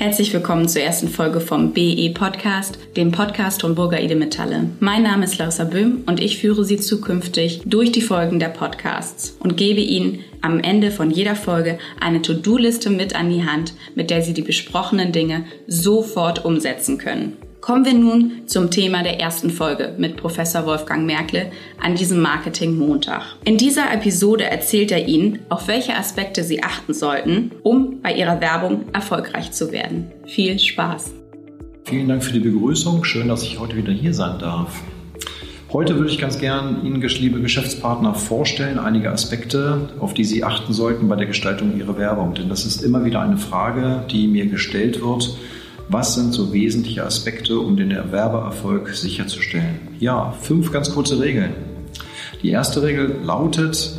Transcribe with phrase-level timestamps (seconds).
[0.00, 4.70] Herzlich willkommen zur ersten Folge vom BE Podcast, dem Podcast von Burger Ede Metalle.
[4.78, 9.36] Mein Name ist Larissa Böhm und ich führe Sie zukünftig durch die Folgen der Podcasts
[9.40, 14.10] und gebe Ihnen am Ende von jeder Folge eine To-Do-Liste mit an die Hand, mit
[14.10, 17.36] der Sie die besprochenen Dinge sofort umsetzen können.
[17.60, 21.50] Kommen wir nun zum Thema der ersten Folge mit Professor Wolfgang Merkle
[21.82, 23.22] an diesem Marketing-Montag.
[23.44, 28.40] In dieser Episode erzählt er Ihnen, auf welche Aspekte Sie achten sollten, um bei Ihrer
[28.40, 30.12] Werbung erfolgreich zu werden.
[30.26, 31.12] Viel Spaß!
[31.84, 33.02] Vielen Dank für die Begrüßung.
[33.04, 34.80] Schön, dass ich heute wieder hier sein darf.
[35.72, 40.72] Heute würde ich ganz gern Ihnen, liebe Geschäftspartner, vorstellen, einige Aspekte, auf die Sie achten
[40.72, 42.34] sollten bei der Gestaltung Ihrer Werbung.
[42.34, 45.36] Denn das ist immer wieder eine Frage, die mir gestellt wird
[45.88, 49.78] was sind so wesentliche Aspekte, um den Erwerbererfolg sicherzustellen?
[49.98, 51.52] Ja, fünf ganz kurze Regeln.
[52.42, 53.92] Die erste Regel lautet,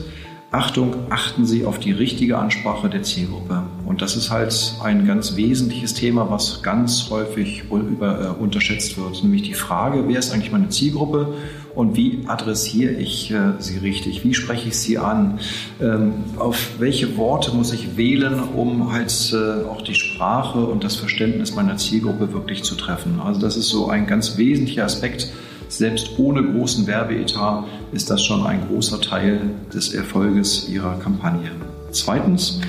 [0.51, 3.63] Achtung, achten Sie auf die richtige Ansprache der Zielgruppe.
[3.89, 9.23] Und das ist halt ein ganz wesentliches Thema, was ganz häufig über, äh, unterschätzt wird,
[9.23, 11.33] nämlich die Frage, wer ist eigentlich meine Zielgruppe
[11.73, 15.39] und wie adressiere ich äh, sie richtig, wie spreche ich sie an,
[15.81, 20.95] ähm, auf welche Worte muss ich wählen, um halt äh, auch die Sprache und das
[20.95, 23.19] Verständnis meiner Zielgruppe wirklich zu treffen.
[23.19, 25.31] Also das ist so ein ganz wesentlicher Aspekt.
[25.67, 29.41] Selbst ohne großen Werbeetat ist das schon ein großer Teil
[29.73, 31.49] des Erfolges Ihrer Kampagne.
[31.91, 32.61] Zweitens,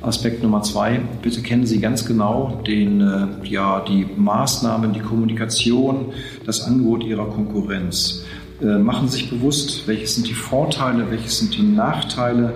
[0.00, 6.12] Aspekt Nummer zwei, bitte kennen Sie ganz genau den, äh, ja, die Maßnahmen, die Kommunikation,
[6.46, 8.24] das Angebot Ihrer Konkurrenz.
[8.62, 12.54] Äh, machen Sie sich bewusst, welche sind die Vorteile, welche sind die Nachteile,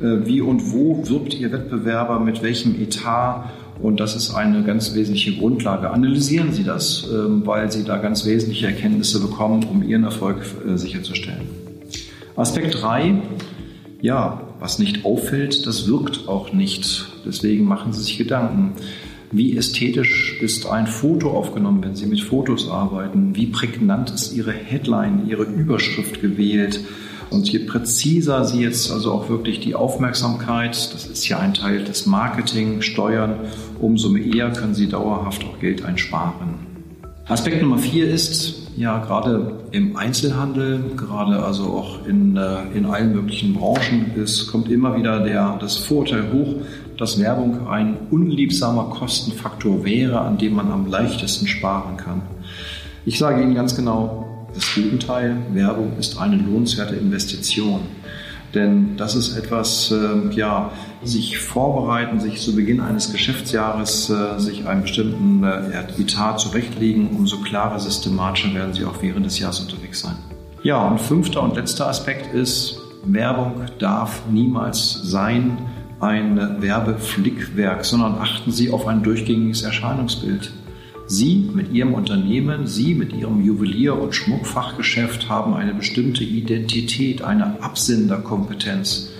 [0.00, 3.50] äh, wie und wo wirbt Ihr Wettbewerber, mit welchem Etat.
[3.82, 5.90] Und das ist eine ganz wesentliche Grundlage.
[5.90, 10.44] Analysieren Sie das, ähm, weil Sie da ganz wesentliche Erkenntnisse bekommen, um Ihren Erfolg
[10.76, 11.42] sicherzustellen.
[12.36, 13.20] Aspekt 3.
[14.00, 17.06] Ja, was nicht auffällt, das wirkt auch nicht.
[17.26, 18.72] Deswegen machen Sie sich Gedanken.
[19.30, 23.36] Wie ästhetisch ist ein Foto aufgenommen, wenn Sie mit Fotos arbeiten?
[23.36, 26.80] Wie prägnant ist Ihre Headline, Ihre Überschrift gewählt?
[27.28, 31.84] Und je präziser Sie jetzt also auch wirklich die Aufmerksamkeit, das ist ja ein Teil
[31.84, 33.40] des Marketing, steuern,
[33.82, 36.54] umso eher können Sie dauerhaft auch Geld einsparen.
[37.26, 43.12] Aspekt Nummer vier ist, ja, gerade im Einzelhandel, gerade also auch in, äh, in allen
[43.12, 46.56] möglichen Branchen, es kommt immer wieder der, das Vorurteil hoch,
[46.98, 52.22] dass Werbung ein unliebsamer Kostenfaktor wäre, an dem man am leichtesten sparen kann.
[53.04, 57.80] Ich sage Ihnen ganz genau, das Gegenteil, Werbung ist eine lohnenswerte Investition.
[58.54, 60.70] Denn das ist etwas, äh, ja,
[61.02, 67.38] sich vorbereiten, sich zu Beginn eines Geschäftsjahres, äh, sich einen bestimmten äh, Etat zurechtlegen, umso
[67.38, 70.16] klarer, systematischer werden Sie auch während des Jahres unterwegs sein.
[70.62, 75.58] Ja, und fünfter und letzter Aspekt ist, Werbung darf niemals sein,
[76.00, 80.52] ein Werbeflickwerk, sondern achten Sie auf ein durchgängiges Erscheinungsbild.
[81.06, 87.62] Sie mit Ihrem Unternehmen, Sie mit Ihrem Juwelier- und Schmuckfachgeschäft haben eine bestimmte Identität, eine
[87.62, 89.10] Absenderkompetenz.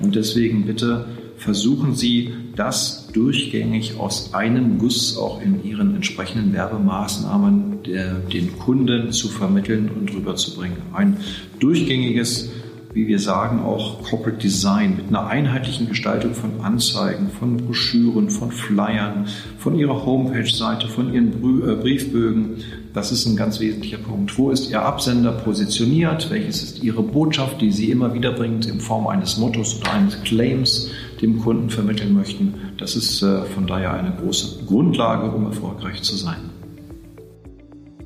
[0.00, 1.06] Und deswegen bitte
[1.38, 9.10] versuchen Sie, das durchgängig aus einem Guss auch in Ihren entsprechenden Werbemaßnahmen der, den Kunden
[9.12, 10.76] zu vermitteln und rüberzubringen.
[10.92, 11.16] Ein
[11.58, 12.50] durchgängiges
[12.92, 18.50] wie wir sagen, auch Corporate Design mit einer einheitlichen Gestaltung von Anzeigen, von Broschüren, von
[18.50, 19.26] Flyern,
[19.58, 22.56] von Ihrer Homepage-Seite, von Ihren äh, Briefbögen.
[22.92, 24.36] Das ist ein ganz wesentlicher Punkt.
[24.36, 26.30] Wo ist Ihr Absender positioniert?
[26.30, 30.20] Welches ist Ihre Botschaft, die Sie immer wieder bringt in Form eines Mottos oder eines
[30.24, 30.90] Claims
[31.22, 32.54] dem Kunden vermitteln möchten?
[32.76, 36.59] Das ist äh, von daher eine große Grundlage, um erfolgreich zu sein.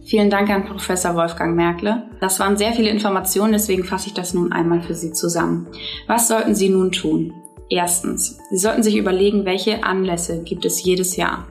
[0.04, 2.02] Vielen Dank an Professor Wolfgang Merkle.
[2.20, 5.66] Das waren sehr viele Informationen, deswegen fasse ich das nun einmal für Sie zusammen.
[6.06, 7.32] Was sollten Sie nun tun?
[7.70, 11.46] Erstens, Sie sollten sich überlegen, welche Anlässe gibt es jedes Jahr.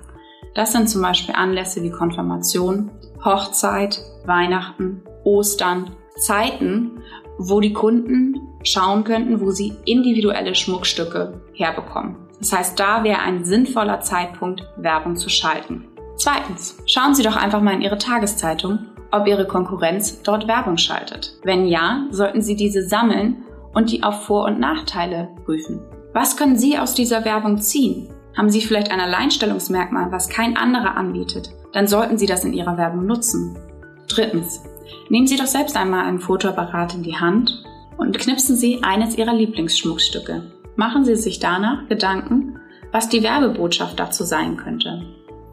[0.54, 2.92] Das sind zum Beispiel Anlässe wie Konfirmation,
[3.26, 7.02] Hochzeit, Weihnachten, Ostern, Zeiten,
[7.40, 12.18] wo die Kunden schauen könnten, wo sie individuelle Schmuckstücke herbekommen.
[12.38, 15.88] Das heißt, da wäre ein sinnvoller Zeitpunkt, Werbung zu schalten.
[16.16, 18.80] Zweitens, schauen Sie doch einfach mal in Ihre Tageszeitung,
[19.12, 21.38] ob Ihre Konkurrenz dort Werbung schaltet.
[21.44, 23.44] Wenn ja, sollten Sie diese sammeln
[23.74, 25.82] und die auf Vor- und Nachteile prüfen.
[26.14, 28.10] Was können Sie aus dieser Werbung ziehen?
[28.38, 31.52] Haben Sie vielleicht ein Alleinstellungsmerkmal, was kein anderer anbietet?
[31.72, 33.58] Dann sollten Sie das in Ihrer Werbung nutzen.
[34.08, 34.64] Drittens,
[35.10, 37.64] nehmen Sie doch selbst einmal einen Fotoapparat in die Hand
[37.98, 40.52] und knipsen Sie eines Ihrer Lieblingsschmuckstücke.
[40.76, 42.60] Machen Sie sich danach Gedanken,
[42.92, 45.04] was die Werbebotschaft dazu sein könnte.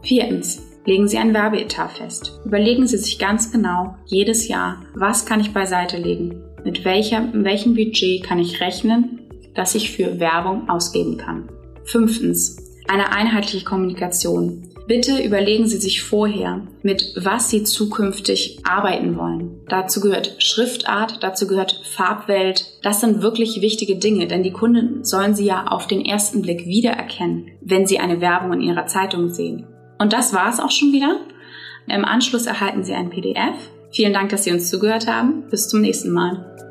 [0.03, 0.67] Viertens.
[0.85, 2.39] Legen Sie ein Werbeetat fest.
[2.43, 6.41] Überlegen Sie sich ganz genau jedes Jahr, was kann ich beiseite legen?
[6.63, 9.21] Mit welcher, mit welchem Budget kann ich rechnen,
[9.53, 11.49] das ich für Werbung ausgeben kann?
[11.83, 12.57] Fünftens.
[12.87, 14.67] Eine einheitliche Kommunikation.
[14.87, 19.61] Bitte überlegen Sie sich vorher, mit was Sie zukünftig arbeiten wollen.
[19.69, 22.65] Dazu gehört Schriftart, dazu gehört Farbwelt.
[22.81, 26.65] Das sind wirklich wichtige Dinge, denn die Kunden sollen Sie ja auf den ersten Blick
[26.65, 29.67] wiedererkennen, wenn Sie eine Werbung in Ihrer Zeitung sehen.
[30.01, 31.19] Und das war es auch schon wieder.
[31.85, 33.53] Im Anschluss erhalten Sie ein PDF.
[33.91, 35.43] Vielen Dank, dass Sie uns zugehört haben.
[35.51, 36.70] Bis zum nächsten Mal.